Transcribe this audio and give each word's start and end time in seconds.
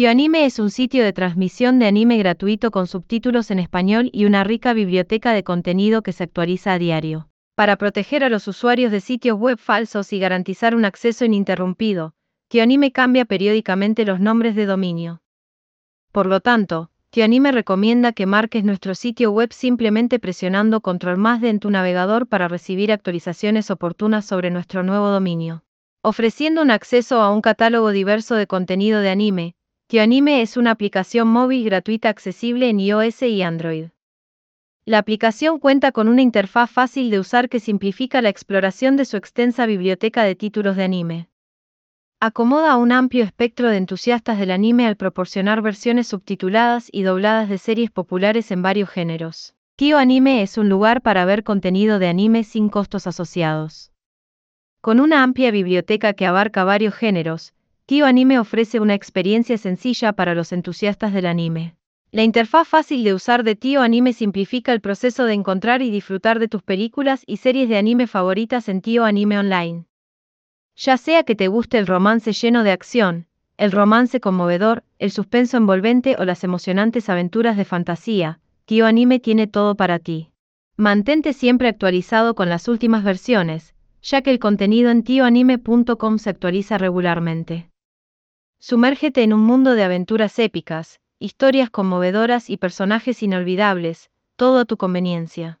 TioAnime 0.00 0.46
es 0.46 0.58
un 0.58 0.70
sitio 0.70 1.04
de 1.04 1.12
transmisión 1.12 1.78
de 1.78 1.86
anime 1.86 2.16
gratuito 2.16 2.70
con 2.70 2.86
subtítulos 2.86 3.50
en 3.50 3.58
español 3.58 4.08
y 4.14 4.24
una 4.24 4.44
rica 4.44 4.72
biblioteca 4.72 5.34
de 5.34 5.44
contenido 5.44 6.00
que 6.00 6.14
se 6.14 6.24
actualiza 6.24 6.72
a 6.72 6.78
diario. 6.78 7.28
Para 7.54 7.76
proteger 7.76 8.24
a 8.24 8.30
los 8.30 8.48
usuarios 8.48 8.92
de 8.92 9.00
sitios 9.00 9.38
web 9.38 9.58
falsos 9.58 10.14
y 10.14 10.18
garantizar 10.18 10.74
un 10.74 10.86
acceso 10.86 11.26
ininterrumpido, 11.26 12.14
TioAnime 12.48 12.92
cambia 12.92 13.26
periódicamente 13.26 14.06
los 14.06 14.20
nombres 14.20 14.54
de 14.54 14.64
dominio. 14.64 15.20
Por 16.12 16.24
lo 16.24 16.40
tanto, 16.40 16.88
TioAnime 17.10 17.52
recomienda 17.52 18.12
que 18.12 18.24
marques 18.24 18.64
nuestro 18.64 18.94
sitio 18.94 19.32
web 19.32 19.52
simplemente 19.52 20.18
presionando 20.18 20.80
Control 20.80 21.18
más 21.18 21.42
de 21.42 21.50
en 21.50 21.60
tu 21.60 21.68
navegador 21.68 22.26
para 22.26 22.48
recibir 22.48 22.90
actualizaciones 22.90 23.70
oportunas 23.70 24.24
sobre 24.24 24.50
nuestro 24.50 24.82
nuevo 24.82 25.10
dominio. 25.10 25.62
Ofreciendo 26.02 26.62
un 26.62 26.70
acceso 26.70 27.20
a 27.20 27.30
un 27.30 27.42
catálogo 27.42 27.90
diverso 27.90 28.34
de 28.34 28.46
contenido 28.46 29.02
de 29.02 29.10
anime, 29.10 29.56
TioAnime 29.90 30.40
es 30.40 30.56
una 30.56 30.70
aplicación 30.70 31.26
móvil 31.26 31.64
gratuita 31.64 32.10
accesible 32.10 32.68
en 32.68 32.78
iOS 32.78 33.22
y 33.22 33.42
Android. 33.42 33.86
La 34.84 34.98
aplicación 34.98 35.58
cuenta 35.58 35.90
con 35.90 36.06
una 36.06 36.22
interfaz 36.22 36.70
fácil 36.70 37.10
de 37.10 37.18
usar 37.18 37.48
que 37.48 37.58
simplifica 37.58 38.22
la 38.22 38.28
exploración 38.28 38.96
de 38.96 39.04
su 39.04 39.16
extensa 39.16 39.66
biblioteca 39.66 40.22
de 40.22 40.36
títulos 40.36 40.76
de 40.76 40.84
anime. 40.84 41.28
Acomoda 42.20 42.70
a 42.70 42.76
un 42.76 42.92
amplio 42.92 43.24
espectro 43.24 43.68
de 43.68 43.78
entusiastas 43.78 44.38
del 44.38 44.52
anime 44.52 44.86
al 44.86 44.94
proporcionar 44.94 45.60
versiones 45.60 46.06
subtituladas 46.06 46.88
y 46.92 47.02
dobladas 47.02 47.48
de 47.48 47.58
series 47.58 47.90
populares 47.90 48.52
en 48.52 48.62
varios 48.62 48.90
géneros. 48.90 49.56
Tio 49.74 49.98
Anime 49.98 50.42
es 50.42 50.56
un 50.56 50.68
lugar 50.68 51.02
para 51.02 51.24
ver 51.24 51.42
contenido 51.42 51.98
de 51.98 52.06
anime 52.06 52.44
sin 52.44 52.68
costos 52.68 53.08
asociados. 53.08 53.90
Con 54.80 55.00
una 55.00 55.24
amplia 55.24 55.50
biblioteca 55.50 56.12
que 56.12 56.26
abarca 56.26 56.62
varios 56.62 56.94
géneros, 56.94 57.54
Tio 57.90 58.06
Anime 58.06 58.38
ofrece 58.38 58.78
una 58.78 58.94
experiencia 58.94 59.58
sencilla 59.58 60.12
para 60.12 60.36
los 60.36 60.52
entusiastas 60.52 61.12
del 61.12 61.26
anime. 61.26 61.74
La 62.12 62.22
interfaz 62.22 62.68
fácil 62.68 63.02
de 63.02 63.14
usar 63.14 63.42
de 63.42 63.56
Tio 63.56 63.82
Anime 63.82 64.12
simplifica 64.12 64.72
el 64.72 64.80
proceso 64.80 65.24
de 65.24 65.32
encontrar 65.32 65.82
y 65.82 65.90
disfrutar 65.90 66.38
de 66.38 66.46
tus 66.46 66.62
películas 66.62 67.24
y 67.26 67.38
series 67.38 67.68
de 67.68 67.78
anime 67.78 68.06
favoritas 68.06 68.68
en 68.68 68.80
Tio 68.80 69.04
Anime 69.04 69.40
Online. 69.40 69.86
Ya 70.76 70.96
sea 70.98 71.24
que 71.24 71.34
te 71.34 71.48
guste 71.48 71.78
el 71.78 71.88
romance 71.88 72.32
lleno 72.32 72.62
de 72.62 72.70
acción, 72.70 73.26
el 73.56 73.72
romance 73.72 74.20
conmovedor, 74.20 74.84
el 75.00 75.10
suspenso 75.10 75.56
envolvente 75.56 76.14
o 76.16 76.24
las 76.24 76.44
emocionantes 76.44 77.08
aventuras 77.08 77.56
de 77.56 77.64
fantasía, 77.64 78.38
Tio 78.66 78.86
Anime 78.86 79.18
tiene 79.18 79.48
todo 79.48 79.74
para 79.74 79.98
ti. 79.98 80.30
Mantente 80.76 81.32
siempre 81.32 81.66
actualizado 81.66 82.36
con 82.36 82.48
las 82.48 82.68
últimas 82.68 83.02
versiones, 83.02 83.74
ya 84.00 84.22
que 84.22 84.30
el 84.30 84.38
contenido 84.38 84.92
en 84.92 85.02
tioanime.com 85.02 86.18
se 86.18 86.30
actualiza 86.30 86.78
regularmente. 86.78 87.69
Sumérgete 88.60 89.22
en 89.22 89.32
un 89.32 89.40
mundo 89.40 89.74
de 89.74 89.82
aventuras 89.82 90.38
épicas, 90.38 91.00
historias 91.18 91.70
conmovedoras 91.70 92.50
y 92.50 92.58
personajes 92.58 93.22
inolvidables, 93.22 94.10
todo 94.36 94.58
a 94.58 94.64
tu 94.66 94.76
conveniencia. 94.76 95.60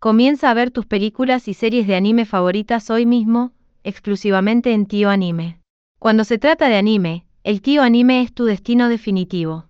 Comienza 0.00 0.50
a 0.50 0.54
ver 0.54 0.72
tus 0.72 0.86
películas 0.86 1.46
y 1.46 1.54
series 1.54 1.86
de 1.86 1.94
anime 1.94 2.26
favoritas 2.26 2.90
hoy 2.90 3.06
mismo, 3.06 3.52
exclusivamente 3.84 4.72
en 4.72 4.86
Tío 4.86 5.08
Anime. 5.08 5.60
Cuando 6.00 6.24
se 6.24 6.38
trata 6.38 6.68
de 6.68 6.76
anime, 6.76 7.26
el 7.44 7.62
Tío 7.62 7.82
Anime 7.82 8.22
es 8.22 8.34
tu 8.34 8.44
destino 8.44 8.88
definitivo. 8.88 9.68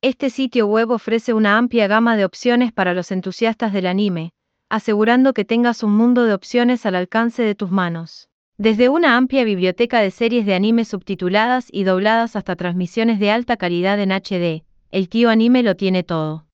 Este 0.00 0.30
sitio 0.30 0.66
web 0.66 0.90
ofrece 0.90 1.34
una 1.34 1.58
amplia 1.58 1.86
gama 1.86 2.16
de 2.16 2.24
opciones 2.24 2.72
para 2.72 2.94
los 2.94 3.12
entusiastas 3.12 3.74
del 3.74 3.86
anime, 3.86 4.32
asegurando 4.70 5.34
que 5.34 5.44
tengas 5.44 5.82
un 5.82 5.96
mundo 5.96 6.24
de 6.24 6.32
opciones 6.32 6.86
al 6.86 6.94
alcance 6.94 7.42
de 7.42 7.54
tus 7.54 7.70
manos. 7.70 8.30
Desde 8.62 8.88
una 8.88 9.16
amplia 9.16 9.42
biblioteca 9.42 9.98
de 9.98 10.12
series 10.12 10.46
de 10.46 10.54
anime 10.54 10.84
subtituladas 10.84 11.66
y 11.72 11.82
dobladas 11.82 12.36
hasta 12.36 12.54
transmisiones 12.54 13.18
de 13.18 13.32
alta 13.32 13.56
calidad 13.56 13.98
en 13.98 14.12
HD, 14.12 14.62
el 14.92 15.08
tío 15.08 15.30
anime 15.30 15.64
lo 15.64 15.74
tiene 15.74 16.04
todo. 16.04 16.46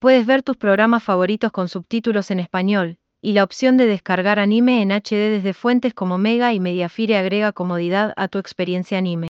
Puedes 0.00 0.26
ver 0.26 0.42
tus 0.42 0.58
programas 0.58 1.02
favoritos 1.02 1.50
con 1.50 1.68
subtítulos 1.68 2.30
en 2.30 2.40
español, 2.40 2.98
y 3.22 3.32
la 3.32 3.42
opción 3.42 3.78
de 3.78 3.86
descargar 3.86 4.38
anime 4.38 4.82
en 4.82 4.90
HD 4.90 5.30
desde 5.30 5.54
fuentes 5.54 5.94
como 5.94 6.18
Mega 6.18 6.52
y 6.52 6.60
Mediafire 6.60 7.16
agrega 7.16 7.52
comodidad 7.52 8.12
a 8.18 8.28
tu 8.28 8.36
experiencia 8.36 8.98
anime. 8.98 9.22